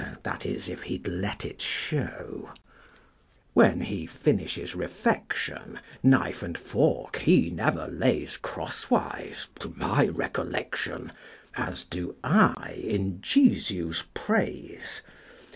(That 0.23 0.47
is, 0.47 0.67
if 0.67 0.81
he'd 0.89 1.07
let 1.07 1.45
it 1.45 1.61
show!) 1.61 2.49
V. 2.55 2.61
When 3.53 3.81
he 3.81 4.07
finishes 4.07 4.73
refection, 4.73 5.79
Knife 6.01 6.41
and 6.41 6.57
fork 6.57 7.17
he 7.17 7.51
never 7.51 7.85
lays 7.87 8.35
Cross 8.37 8.89
wise, 8.89 9.49
to 9.59 9.71
my 9.77 10.07
recollection, 10.07 11.11
As 11.55 11.83
do 11.83 12.15
I, 12.23 12.81
in 12.83 13.21
Jesu's 13.21 14.05
praise. 14.15 15.03